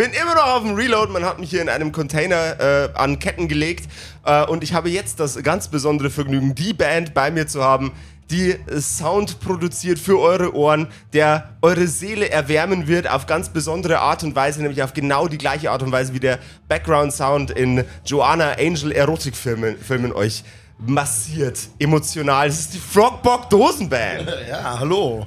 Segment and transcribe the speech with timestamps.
[0.00, 1.12] bin immer noch auf dem Reload.
[1.12, 3.86] Man hat mich hier in einem Container äh, an Ketten gelegt.
[4.24, 7.92] Äh, und ich habe jetzt das ganz besondere Vergnügen, die Band bei mir zu haben,
[8.30, 14.22] die Sound produziert für eure Ohren, der eure Seele erwärmen wird auf ganz besondere Art
[14.22, 17.84] und Weise, nämlich auf genau die gleiche Art und Weise wie der Background Sound in
[18.06, 20.44] Joanna Angel Erotikfilmen Filmen euch
[20.78, 22.48] massiert, emotional.
[22.48, 24.32] Das ist die Frogbock Dosenband.
[24.48, 25.26] Ja, hallo.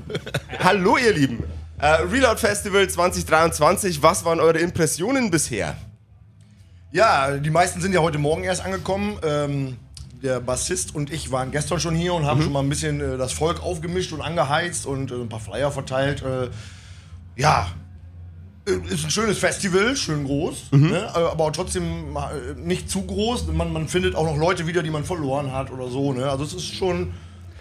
[0.59, 1.42] Hallo ihr Lieben.
[1.83, 5.75] Äh, Reload Festival 2023, was waren eure Impressionen bisher?
[6.93, 9.17] Ja, die meisten sind ja heute Morgen erst angekommen.
[9.21, 9.75] Ähm,
[10.23, 13.17] der Bassist und ich waren gestern schon hier und haben schon mal ein bisschen äh,
[13.17, 16.23] das Volk aufgemischt und angeheizt und äh, ein paar Flyer verteilt.
[16.23, 16.51] Äh,
[17.35, 17.67] ja,
[18.65, 21.11] äh, ist ein schönes Festival, schön groß, ne?
[21.13, 22.15] Äh, aber trotzdem
[22.63, 23.47] nicht zu groß.
[23.47, 26.13] Man, man findet auch noch Leute wieder, die man verloren hat oder so.
[26.13, 26.29] Ne?
[26.29, 27.13] Also es ist schon,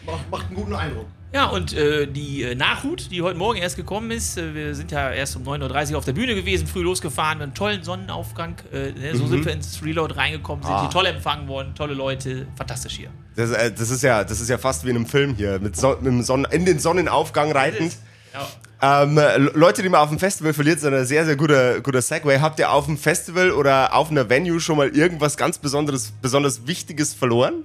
[0.07, 1.07] macht, macht einen guten Eindruck.
[1.35, 4.93] Ja, und äh, die äh, Nachhut, die heute Morgen erst gekommen ist, äh, wir sind
[4.93, 8.57] ja erst um 9.30 Uhr auf der Bühne gewesen, früh losgefahren, einen tollen Sonnenaufgang.
[8.71, 10.83] Äh, ne, So sind wir ins Reload reingekommen, sind Ah.
[10.83, 13.09] hier toll empfangen worden, tolle Leute, fantastisch hier.
[13.35, 15.75] Das, äh, das, ist ja, das ist ja fast wie in einem Film hier, mit,
[15.75, 17.97] Son mit Sonnen in den Sonnenaufgang reitend.
[18.35, 19.03] Ja.
[19.05, 22.03] Ähm, äh, Leute, die man auf dem Festival verliert, sind ein sehr, sehr guter, guter
[22.03, 22.41] Segway.
[22.41, 26.67] Habt ihr auf dem Festival oder auf einer Venue schon mal irgendwas ganz Besonderes, besonders
[26.67, 27.63] Wichtiges verloren?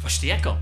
[0.00, 0.56] Verstärker,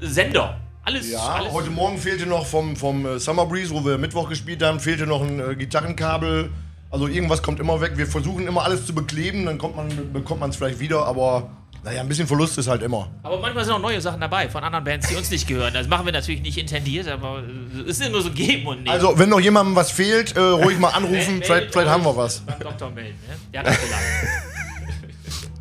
[0.00, 1.10] Sender, alles.
[1.10, 1.52] Ja, alles.
[1.52, 5.06] heute Morgen fehlte noch vom, vom äh, Summer Breeze, wo wir Mittwoch gespielt haben, fehlte
[5.06, 6.50] noch ein äh, Gitarrenkabel.
[6.90, 7.92] Also irgendwas kommt immer weg.
[7.96, 11.50] Wir versuchen immer alles zu bekleben, dann kommt man, bekommt man es vielleicht wieder, aber
[11.84, 13.10] naja, ein bisschen Verlust ist halt immer.
[13.22, 15.74] Aber manchmal sind auch neue Sachen dabei von anderen Bands, die uns nicht gehören.
[15.74, 18.88] Das machen wir natürlich nicht intendiert, aber äh, es ist nur so geben und nehmen.
[18.88, 22.40] Also, wenn noch jemandem was fehlt, äh, ruhig mal anrufen, vielleicht, vielleicht haben wir was.
[22.40, 23.36] Beim Doktor melden, ne?
[23.52, 23.78] Der hat das.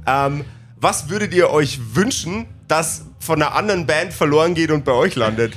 [0.10, 0.46] Ähm,
[0.78, 5.16] was würdet ihr euch wünschen, dass von einer anderen Band verloren geht und bei euch
[5.16, 5.54] landet?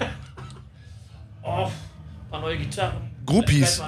[1.43, 2.97] Oh, ein paar neue Gitarren.
[3.25, 3.81] Groupies.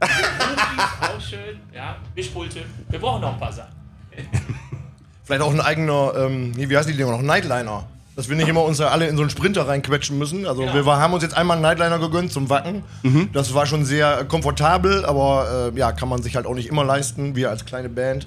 [0.00, 0.84] Groupies,
[1.16, 1.60] auch schön.
[1.74, 2.60] Ja, Mischpulte.
[2.90, 3.72] Wir brauchen noch ein paar Sachen.
[5.24, 7.22] Vielleicht auch ein eigener, ähm, nee, wie heißen die Dinger noch?
[7.22, 7.86] Nightliner.
[8.16, 10.44] Dass wir nicht immer uns alle in so einen Sprinter reinquetschen müssen.
[10.46, 10.74] Also Genau.
[10.74, 12.82] wir war, haben uns jetzt einmal einen Nightliner gegönnt zum Wacken.
[13.32, 16.82] Das war schon sehr komfortabel, aber äh, ja, kann man sich halt auch nicht immer
[16.82, 18.26] leisten, wir als kleine Band.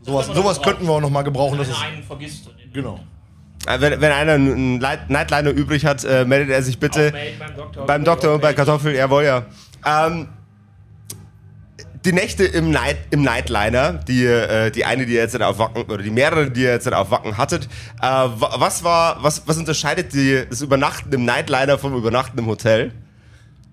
[0.00, 1.58] Sowas, sowas könnten wir auch noch mal gebrauchen.
[1.58, 2.48] Wenn ist, einen vergisst.
[2.72, 2.98] Genau.
[3.66, 7.86] Äh, wenn, wenn einer einen Nightliner übrig hat, äh, meldet er sich bitte beim Doktor.
[7.86, 9.44] beim Doktor und bei Kartoffel, jawohl, ja.
[9.86, 10.28] Ähm,
[12.04, 15.82] die Nächte im, Night, im Nightliner, die, äh, die eine, die ihr jetzt auf Wacken,
[15.84, 17.66] oder die mehrere, die ihr jetzt auf Wacken hattet,
[18.00, 22.46] äh, wa- was war, was, was unterscheidet die, das Übernachten im Nightliner vom Übernachten im
[22.46, 22.90] Hotel?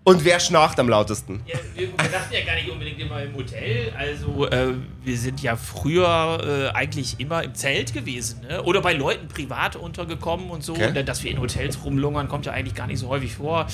[0.04, 1.42] Und wer schnarcht am lautesten?
[1.46, 3.94] Ja, wir, wir dachten ja gar nicht unbedingt immer im Hotel.
[3.98, 4.74] Also, äh,
[5.04, 8.42] wir sind ja früher äh, eigentlich immer im Zelt gewesen.
[8.48, 8.64] Ne?
[8.64, 10.74] Oder bei Leuten privat untergekommen und so.
[10.74, 10.88] Okay.
[10.88, 13.68] Und, äh, dass wir in Hotels rumlungern, kommt ja eigentlich gar nicht so häufig vor.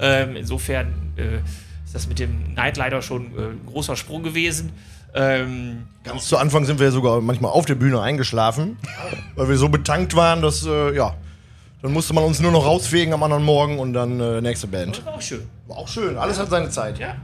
[0.00, 1.38] Ähm, insofern äh,
[1.84, 4.72] ist das mit dem Nightliner schon äh, ein großer Sprung gewesen.
[5.14, 8.76] Ähm, Ganz zu Anfang sind wir sogar manchmal auf der Bühne eingeschlafen,
[9.36, 11.14] weil wir so betankt waren, dass, äh, ja,
[11.82, 14.98] dann musste man uns nur noch rausfegen am anderen Morgen und dann äh, nächste Band.
[14.98, 15.46] das war auch schön.
[15.66, 16.98] War auch schön, alles hat seine Zeit.
[16.98, 17.16] Ja.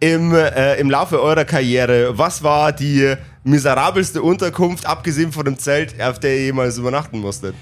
[0.00, 3.14] Im, äh, Im Laufe eurer Karriere, was war die
[3.44, 7.54] miserabelste Unterkunft, abgesehen von dem Zelt, auf der ihr jemals übernachten musstet?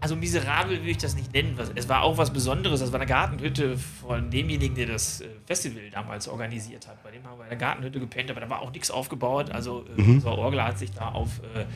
[0.00, 1.58] Also miserabel will ich das nicht nennen.
[1.74, 2.80] Es war auch was Besonderes.
[2.80, 7.02] Das war eine Gartenhütte von demjenigen, der das äh, Festival damals organisiert hat.
[7.02, 9.50] Bei dem haben wir in der Gartenhütte gepennt, aber da war auch nichts aufgebaut.
[9.50, 11.66] Also äh, unser Orgel hat sich da auf äh,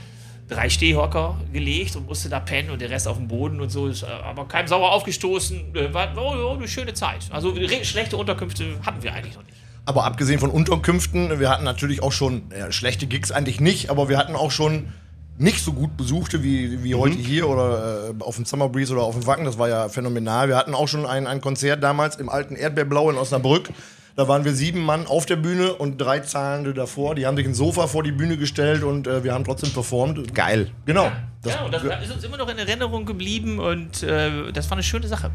[0.48, 3.86] drei Stehhocker gelegt und musste da pennen und der Rest auf dem Boden und so.
[3.86, 5.74] Ist äh, aber keinem sauer aufgestoßen.
[5.74, 7.26] Äh, war oh, eine schöne Zeit.
[7.30, 9.56] Also schlechte Unterkünfte hatten wir eigentlich noch nicht.
[9.86, 14.08] Aber abgesehen von Unterkünften, wir hatten natürlich auch schon ja, schlechte Gigs eigentlich nicht, aber
[14.08, 14.92] wir hatten auch schon
[15.36, 19.02] nicht so gut besuchte wie, wie heute hier oder äh, auf dem Summer Breeze oder
[19.02, 19.44] auf dem Wacken.
[19.44, 20.48] Das war ja phänomenal.
[20.48, 23.68] Wir hatten auch schon ein, ein Konzert damals im alten Erdbeerblau in Osnabrück.
[24.16, 27.16] Da waren wir sieben Mann auf der Bühne und drei Zahlende davor.
[27.16, 30.32] Die haben sich ein Sofa vor die Bühne gestellt und äh, wir haben trotzdem performt.
[30.34, 30.70] Geil.
[30.86, 31.10] Genau.
[31.42, 34.76] Das, ja, und das ist uns immer noch in Erinnerung geblieben und äh, das war
[34.76, 35.32] eine schöne Sache.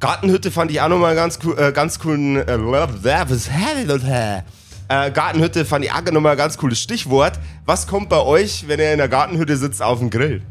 [0.00, 2.36] Gartenhütte fand ich auch nochmal ganz cool, äh, ganz coolen.
[2.36, 3.48] Äh, was
[4.88, 7.38] äh, Gartenhütte fand ich auch nochmal ein ganz cooles Stichwort.
[7.66, 10.42] Was kommt bei euch, wenn ihr in der Gartenhütte sitzt, auf den Grill?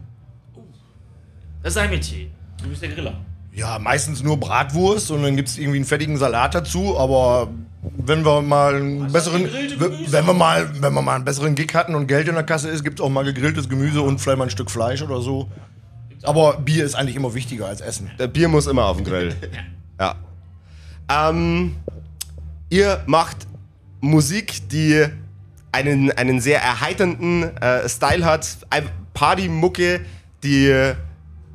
[1.64, 2.28] Das ist ein Metier.
[2.62, 3.20] Du bist der Griller.
[3.56, 7.50] Ja, meistens nur Bratwurst und dann gibt es irgendwie einen fettigen Salat dazu, aber
[7.98, 11.94] wenn wir mal einen besseren, wenn wir mal, wenn wir mal einen besseren Gig hatten
[11.94, 14.46] und Geld in der Kasse ist, gibt es auch mal gegrilltes Gemüse und vielleicht mal
[14.46, 15.52] ein Stück Fleisch oder so.
[16.24, 18.10] Aber Bier ist eigentlich immer wichtiger als Essen.
[18.18, 19.36] Der Bier muss immer auf den Grill.
[20.00, 20.16] Ja.
[21.08, 21.76] Ähm,
[22.72, 23.46] ihr macht
[24.02, 25.06] Musik, die
[25.72, 28.58] einen, einen sehr erheiternden äh, Style hat.
[29.14, 30.02] Partymucke,
[30.44, 30.94] die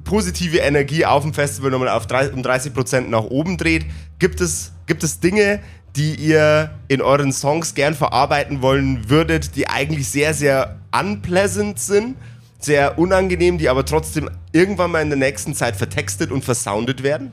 [0.08, 3.84] positive Energie auf dem Festival nochmal auf 30, um 30% nach oben dreht.
[4.18, 5.60] Gibt es, gibt es Dinge,
[5.96, 12.16] die ihr in euren Songs gern verarbeiten wollen würdet, die eigentlich sehr, sehr unpleasant sind,
[12.58, 17.30] sehr unangenehm, die aber trotzdem irgendwann mal in der nächsten Zeit vertextet und versoundet werden?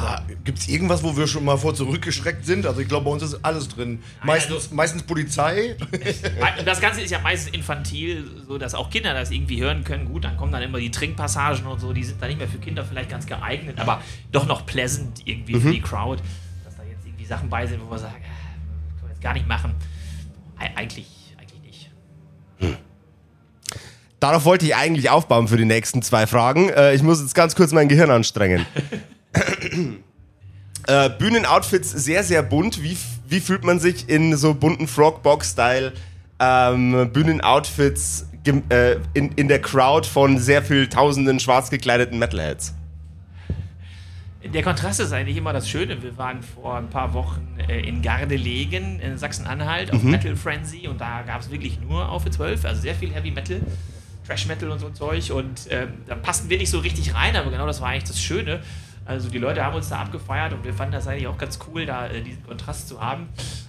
[0.00, 2.66] Ah, Gibt es irgendwas, wo wir schon mal vor zurückgeschreckt sind?
[2.66, 4.00] Also ich glaube, bei uns ist alles drin.
[4.22, 5.76] Meistens, also- meistens Polizei.
[6.64, 10.04] Das Ganze ist ja meistens infantil, so dass auch Kinder das irgendwie hören können.
[10.06, 12.58] Gut, dann kommen dann immer die Trinkpassagen und so, die sind dann nicht mehr für
[12.58, 14.00] Kinder vielleicht ganz geeignet, aber
[14.30, 16.22] doch noch pleasant irgendwie für die Crowd,
[16.64, 19.34] dass da jetzt irgendwie Sachen bei sind, wo wir sagen, äh, können wir jetzt gar
[19.34, 19.74] nicht machen.
[20.58, 21.08] Ei- Eigentlich,
[21.38, 21.90] eigentlich
[22.60, 22.78] nicht.
[24.20, 26.68] Darauf wollte ich eigentlich aufbauen für die nächsten zwei Fragen.
[26.70, 28.64] Äh, ich muss jetzt ganz kurz mein Gehirn anstrengen.
[30.86, 32.82] äh, Bühnenoutfits sehr, sehr bunt.
[32.82, 32.96] Wie,
[33.28, 35.92] wie fühlt man sich in so bunten Frogbox-Style
[36.40, 38.28] ähm, Bühnenoutfits
[38.70, 42.74] äh, in, in der Crowd von sehr viel tausenden schwarz gekleideten Metalheads?
[44.44, 46.00] Der Kontrast ist eigentlich immer das Schöne.
[46.00, 51.00] Wir waren vor ein paar Wochen äh, in Gardelegen in Sachsen-Anhalt auf Metal Frenzy und
[51.00, 53.60] da gab es wirklich nur auf 12, also sehr viel Heavy Metal,
[54.26, 57.34] Trash Metal und so ein Zeug und ähm, da passten wir nicht so richtig rein,
[57.34, 58.60] aber genau das war eigentlich das Schöne.
[59.08, 61.86] Also die Leute haben uns da abgefeiert und wir fanden das eigentlich auch ganz cool,
[61.86, 63.28] da äh, diesen Kontrast zu haben.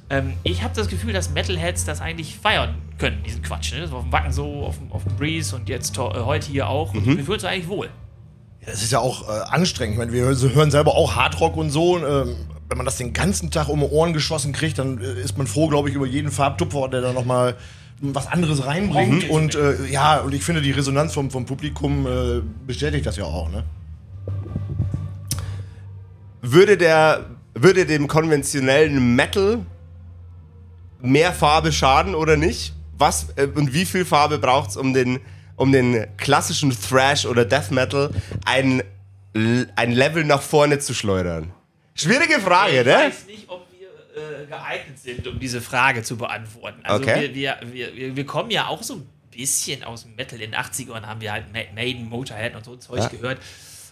[0.09, 3.71] Ähm, ich habe das Gefühl, dass Metalheads das eigentlich feiern können, diesen Quatsch.
[3.73, 3.79] Ne?
[3.79, 6.51] Das war auf dem Wacken so, auf dem, auf dem Breeze und jetzt äh, heute
[6.51, 6.93] hier auch.
[6.93, 7.89] Und wir fühlen uns eigentlich wohl.
[8.65, 9.93] Das ist ja auch äh, anstrengend.
[9.93, 11.95] Ich meine, wir hö- hören selber auch Hardrock und so.
[11.95, 12.35] Und, ähm,
[12.67, 15.47] wenn man das den ganzen Tag um die Ohren geschossen kriegt, dann äh, ist man
[15.47, 17.55] froh, glaube ich, über jeden Farbtupfer, der da nochmal
[18.01, 19.29] was anderes reinbringt.
[19.29, 23.23] Und äh, ja, und ich finde, die Resonanz vom, vom Publikum äh, bestätigt das ja
[23.23, 23.49] auch.
[23.49, 23.63] Ne?
[26.41, 29.65] Würde, der, würde dem konventionellen Metal
[31.01, 32.73] mehr Farbe schaden oder nicht?
[32.97, 35.19] Was äh, und wie viel Farbe braucht es, um den,
[35.55, 38.11] um den klassischen Thrash oder Death Metal
[38.45, 38.83] ein,
[39.75, 41.51] ein Level nach vorne zu schleudern?
[41.95, 42.93] Schwierige Frage, ich ne?
[42.93, 43.87] weiß nicht, ob wir
[44.21, 46.79] äh, geeignet sind, um diese Frage zu beantworten.
[46.83, 47.31] Also Okay.
[47.33, 50.39] wir, wir, wir, wir, kommen ja auch so ein bisschen aus dem Metal.
[50.41, 53.07] In den 80ern haben wir halt Ma- Maiden, Motorhead und so Zeug Ja.
[53.07, 53.39] gehört.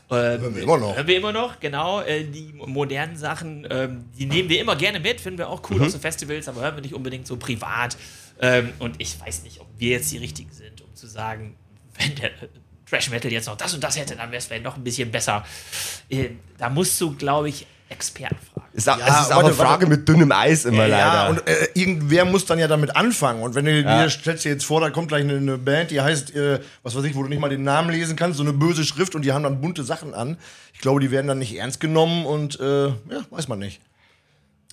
[0.09, 0.95] Äh, Hören wir immer noch.
[0.95, 2.01] Hören wir immer noch, genau.
[2.01, 5.75] Äh, die modernen Sachen, ähm, die nehmen wir immer gerne mit, finden wir auch Mhm.
[5.75, 7.97] cool aus den Festivals, aber hören wir nicht unbedingt so privat.
[8.39, 11.55] Ähm, und ich weiß nicht, ob wir jetzt die Richtigen sind, um zu sagen,
[11.97, 12.29] wenn der
[12.89, 15.11] Trash Metal jetzt noch das und das hätte, dann wäre es vielleicht noch ein bisschen
[15.11, 15.45] besser.
[16.09, 18.67] Äh, da musst du, glaube ich, Experten fragen.
[18.73, 19.87] Ist auch, Ja, es ist auch warte, eine Frage warte.
[19.87, 20.97] mit dünnem Eis immer leider.
[20.97, 23.41] Ja, und äh, irgendwer muss dann ja damit anfangen.
[23.41, 26.01] Und wenn du dir stellst dir jetzt vor, da kommt gleich eine, eine Band, die
[26.01, 28.53] heißt, äh, was weiß ich, wo du nicht mal den Namen lesen kannst, so eine
[28.53, 30.37] böse Schrift und die haben dann bunte Sachen an.
[30.73, 32.93] Ich glaube, die werden dann nicht ernst genommen und äh, ja,
[33.29, 33.81] weiß man nicht.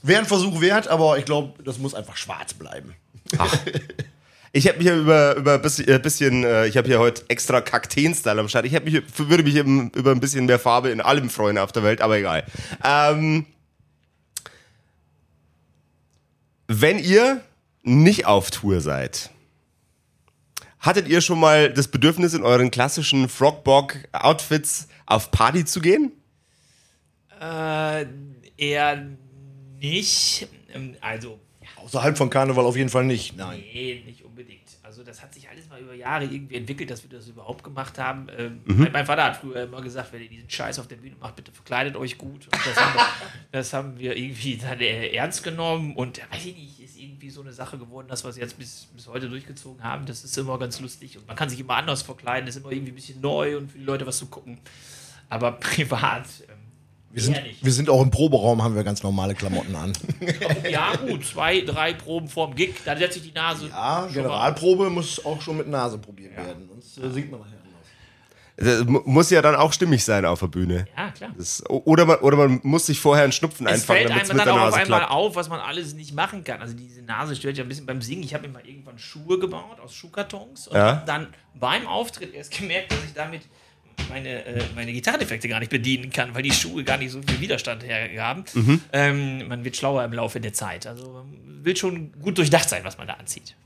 [0.02, 2.94] Wäre ein Versuch wert, aber ich glaube, das muss einfach schwarz bleiben.
[4.56, 7.61] Ich habe mich über, über ein bisschen, äh, bisschen äh, ich habe hier heute extra
[7.61, 8.65] Kakteen-Style am Start.
[8.65, 12.01] Ich mich, würde mich über ein bisschen mehr Farbe in allem freuen auf der Welt,
[12.01, 12.45] aber egal.
[12.85, 13.47] Ähm,
[16.69, 17.43] wenn ihr
[17.83, 19.31] nicht auf Tour seid,
[20.78, 26.12] hattet ihr schon mal das Bedürfnis, in euren klassischen Frogbog-Outfits auf Party zu gehen?
[27.40, 28.07] Äh,
[28.57, 29.05] eher
[29.81, 30.47] nicht.
[30.73, 30.95] Ähm,
[31.76, 33.37] Außerhalb von Karneval auf jeden Fall nicht.
[33.37, 33.61] Nein.
[33.73, 34.61] nee, nicht unbedingt.
[34.83, 37.99] Also, das hat sich alles mal über Jahre irgendwie entwickelt, dass wir das überhaupt gemacht
[37.99, 38.26] haben.
[38.37, 38.88] Ähm, Mhm.
[38.92, 41.50] mein, Vater hat früher immer gesagt, wenn ihr diesen Scheiß auf der Bühne macht, bitte
[41.52, 42.44] verkleidet euch gut.
[42.47, 43.06] Und das, haben wir,
[43.52, 47.30] das haben wir irgendwie dann äh, ernst genommen und äh, weiß ich nicht, ist irgendwie
[47.30, 50.06] so eine Sache geworden, dass wir es jetzt bis, bis heute durchgezogen haben.
[50.06, 52.92] Das ist immer ganz lustig und man kann sich immer anders verkleiden, ist immer irgendwie
[52.92, 54.59] ein bisschen neu und für die Leute was zu gucken.
[55.30, 56.26] Aber privat.
[56.49, 56.59] Ähm,
[57.14, 59.92] Wir sind, wir sind auch im Proberaum, haben wir ganz normale Klamotten an.
[60.71, 63.68] Ja, gut, zwei, drei Proben vorm Gig, dann setze ich die Nase.
[63.68, 66.68] Ja, schon mal Generalprobe muss auch schon mit Nase probiert werden.
[66.68, 67.64] Sonst äh, singt man nachher anders.
[68.56, 70.87] Das mu- muss ja dann auch stimmig sein auf der Bühne.
[70.97, 71.30] Ja, klar.
[71.37, 74.30] Das, oder, man, oder man muss sich vorher einen Schnupfen Es einfangen, fällt damit es
[74.30, 75.12] einem mit dann der auch auf einmal klappt.
[75.12, 76.61] auf, was man alles nicht machen kann.
[76.61, 78.23] Also diese Nase stört ja ein bisschen beim Singen.
[78.25, 80.87] Ich habe mir mal irgendwann Schuhe gebaut aus Schuhkartons und Ja.
[80.97, 83.42] habe dann beim Auftritt erst gemerkt, dass ich damit
[84.09, 87.41] meine, äh, meine Gitarreneffekte gar nicht bedienen kann, weil die Schuhe gar nicht so viel
[87.41, 88.45] Widerstand hergaben.
[88.55, 88.81] Mhm.
[88.93, 90.87] Ähm, man wird schlauer im Laufe der Zeit.
[90.87, 93.57] Also man will schon gut durchdacht sein, was man da anzieht.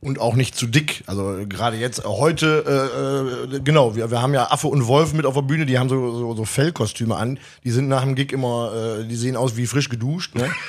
[0.00, 1.02] Und auch nicht zu dick.
[1.06, 5.12] Also gerade jetzt, äh, heute, äh, äh, genau, wir, wir haben ja Affe und Wolf
[5.14, 7.38] mit auf der Bühne, die haben so, so, so Fellkostüme an.
[7.64, 10.34] Die sind nach dem Gig immer, äh, die sehen aus wie frisch geduscht.
[10.34, 10.50] Ne?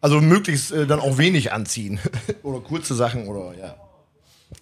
[0.00, 1.98] Also möglichst äh, dann auch wenig anziehen.
[2.42, 3.74] oder kurze Sachen oder ja.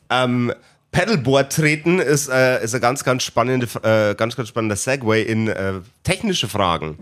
[0.09, 0.53] Ähm,
[0.93, 5.49] Paddleboard treten ist, äh, ist ein ganz, ganz, spannende, äh, ganz, ganz spannender Segway in
[5.49, 6.99] äh, technische Fragen.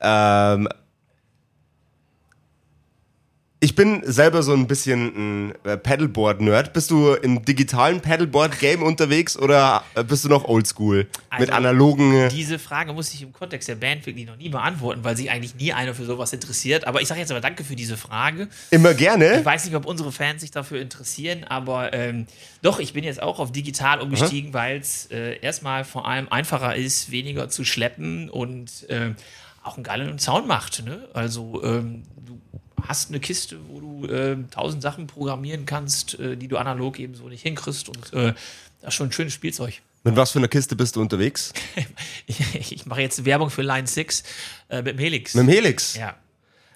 [0.00, 0.68] Ähm,
[3.60, 6.72] ich bin selber so ein bisschen ein äh, Paddleboard-Nerd.
[6.72, 11.08] Bist du im digitalen Paddleboard-Game unterwegs oder äh, bist du noch oldschool?
[11.38, 12.14] mit Also, analogen.
[12.14, 15.30] äh, Diese Frage muss ich im Kontext der Band wirklich noch nie beantworten, weil sich
[15.32, 16.86] eigentlich nie einer für sowas interessiert.
[16.86, 18.48] Aber ich sage jetzt aber danke für diese Frage.
[18.70, 19.40] Immer gerne.
[19.40, 22.26] Ich weiß nicht, ob unsere Fans sich dafür interessieren, aber ähm,
[22.62, 26.76] doch, ich bin jetzt auch auf digital umgestiegen, weil es äh, erstmal vor allem einfacher
[26.76, 29.14] ist, weniger zu schleppen und äh,
[29.64, 30.84] auch einen geilen Sound macht.
[30.84, 31.08] Ne?
[31.12, 32.37] Also ähm, du
[32.88, 37.14] hast eine Kiste, wo du äh, tausend Sachen programmieren kannst, äh, die du analog eben
[37.14, 38.34] so nicht hinkriegst und äh,
[38.80, 39.80] das ist schon ein schönes Spielzeug.
[40.04, 41.52] Mit was für einer Kiste bist du unterwegs?
[42.26, 44.22] Ich, ich mache jetzt Werbung für Line 6
[44.68, 45.34] äh, mit dem Helix.
[45.34, 45.94] Mit dem Helix.
[45.94, 46.14] ja.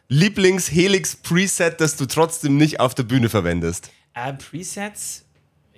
[0.09, 3.91] Lieblings-Helix-Preset, das du trotzdem nicht auf der Bühne verwendest.
[4.15, 5.25] Äh, Presets,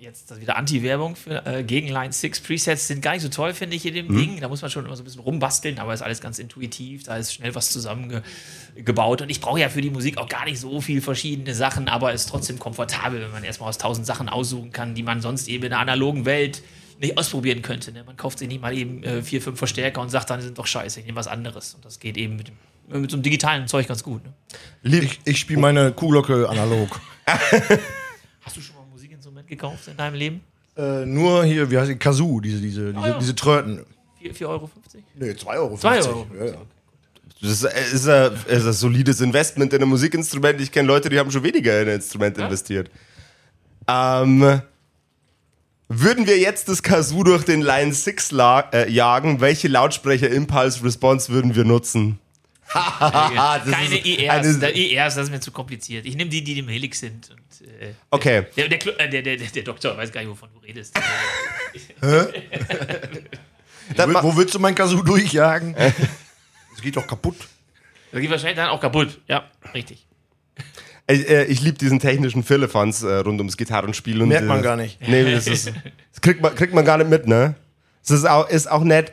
[0.05, 2.41] jetzt das wieder Anti-Werbung für äh, gegen Line 6.
[2.41, 4.41] Presets sind gar nicht so toll, finde ich, in dem Ding.
[4.41, 7.05] Da muss man schon immer so ein bisschen rumbasteln, aber ist alles ganz intuitiv.
[7.05, 9.23] Da ist schnell was zusammengebaut.
[9.23, 12.13] Und ich brauche ja für die Musik auch gar nicht so viel verschiedene Sachen, aber
[12.13, 15.65] ist trotzdem komfortabel, wenn man erstmal aus tausend Sachen aussuchen kann, die man sonst eben
[15.65, 16.63] in der analogen Welt
[17.01, 17.93] nicht ausprobieren könnte.
[17.93, 18.05] Ne?
[18.05, 20.59] Man kauft sich nicht mal eben äh, vier, fünf Verstärker und sagt dann, die sind
[20.59, 21.75] doch scheiße, ich nehme was anderes.
[21.75, 22.57] Und das geht eben mit, dem,
[23.01, 24.25] mit so einem digitalen Zeug ganz gut.
[24.25, 24.33] Ne?
[24.83, 27.01] Lieb Ich, ich spiele meine Kuhglocke analog.
[28.43, 28.74] Hast du schon
[29.57, 30.41] gekauft in deinem Leben?
[30.77, 31.97] äh, nur hier, wie heißt die?
[31.97, 33.19] Kazoo, diese, diese, diese, ja.
[33.19, 33.85] diese Tröten.
[34.23, 34.71] 4,50 Euro?
[35.15, 35.77] Nee, 2,50 Euro.
[35.77, 36.27] Zwei Euro.
[36.39, 36.53] Ja, ja.
[37.43, 40.61] Das ist, ist, ein, ist ein solides Investment in ein Musikinstrument.
[40.61, 42.91] Ich kenne Leute, die haben schon weniger in ein Instrument investiert.
[43.87, 44.63] Ähm,
[45.89, 50.83] würden wir jetzt das Kazoo durch den Line 6 la- äh, jagen, welche Lautsprecher Impulse
[50.85, 52.19] Response würden wir nutzen?
[52.73, 54.47] das Keine ist IRs.
[54.47, 56.07] eine- Da, IRs, das ist mir zu kompliziert.
[56.07, 57.31] Ich nehme die, die im Helix sind.
[57.31, 58.47] Und, äh, Okay.
[58.57, 60.95] der, der, äh, der, der, der Doktor weiß gar nicht, wovon du redest.
[63.97, 65.75] Dann Wo, wo willst du mein Kazoo durchjagen?
[65.75, 67.37] Das geht doch kaputt.
[68.13, 69.21] Das geht wahrscheinlich dann auch kaputt.
[69.29, 70.07] Ja, richtig.
[71.07, 74.23] Ich, äh, ich liebe diesen technischen Firlefanz äh, rund ums Gitarrenspiel.
[74.23, 74.99] Und, Merkt man äh, gar nicht.
[75.07, 75.75] Nee, das, ist, das
[76.23, 77.57] kriegt, man, kriegt man gar nicht mit, ne?
[78.01, 79.13] Das ist auch, ist auch nicht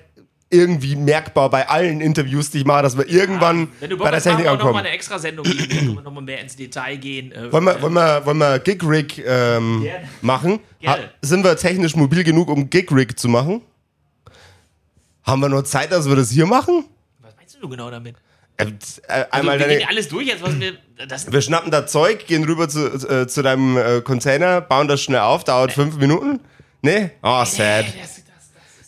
[0.51, 4.11] irgendwie merkbar bei allen Interviews, die ich mache, dass wir irgendwann Wenn du bei Bock
[4.11, 4.79] der Technik wir noch mal ankommen.
[4.85, 5.57] eine extra Sendung geben.
[5.57, 7.31] Da können wir noch mal mehr ins Detail gehen.
[7.31, 10.07] Äh, Wollen wir, wollen wir, wollen wir Gig-Rig ähm, Gerne.
[10.21, 10.59] machen?
[10.85, 13.61] Ha, sind wir technisch mobil genug, um Gig-Rig zu machen?
[15.23, 16.85] Haben wir nur Zeit, dass wir das hier machen?
[17.19, 18.15] Was meinst du genau damit?
[18.57, 18.65] Äh,
[19.07, 20.73] äh, einmal Also, wir gehen alles durch jetzt, was wir.
[21.07, 25.01] Das, wir schnappen da Zeug, gehen rüber zu, äh, zu deinem äh, Container, bauen das
[25.01, 26.39] schnell auf, dauert fünf Minuten.
[26.83, 27.11] Nee?
[27.23, 27.85] Oh, sad.
[27.99, 28.20] das,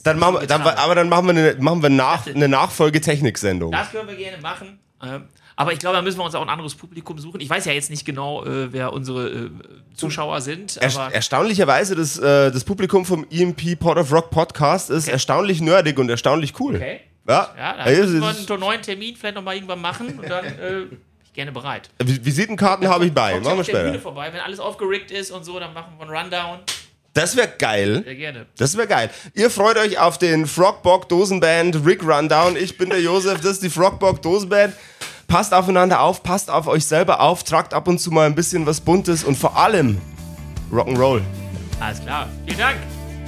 [0.04, 3.72] Dann machen wir, dann, aber dann machen wir eine, machen wir nach, eine Nachfolge-Technik-Sendung.
[3.72, 4.80] Das können wir gerne machen.
[5.02, 5.24] Ähm,
[5.56, 7.40] aber ich glaube, da müssen wir uns auch ein anderes Publikum suchen.
[7.40, 9.50] Ich weiß ja jetzt nicht genau, äh, wer unsere äh,
[9.96, 10.80] Zuschauer sind.
[10.84, 16.00] Aber erstaunlicherweise, das, äh, das Publikum vom EMP Pot of Rock Podcast ist erstaunlich nerdig
[16.00, 16.76] und erstaunlich cool.
[16.76, 17.02] okay.
[17.28, 20.30] Ja, Ja, da Ey, müssen wir einen neuen Termin vielleicht noch mal irgendwann machen und
[20.30, 21.90] dann bin ich gerne bereit.
[22.02, 23.40] Vi- Visitenkarten habe ich bei.
[23.40, 23.98] Machen wir später.
[24.00, 26.60] vorbei, wenn alles aufgerickt ist und so, dann machen wir einen Rundown.
[27.14, 28.02] Das wäre geil.
[28.04, 28.46] Sehr gerne.
[28.58, 29.10] Das wäre geil.
[29.36, 32.56] Ihr freut euch auf den Frogbock Dosenband Rick Rundown.
[32.56, 34.74] Ich bin der Josef, das ist die Frogbock Dosenband.
[35.28, 38.66] Passt aufeinander auf, passt auf euch selber auf, tragt ab und zu mal ein bisschen
[38.66, 40.00] was Buntes und vor allem
[40.72, 41.22] Rock'n'Roll.
[41.80, 42.30] Alles klar.
[42.46, 42.78] Vielen Dank.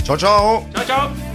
[0.03, 0.65] Ciao, ciao.
[0.73, 1.34] Ciao, ciao.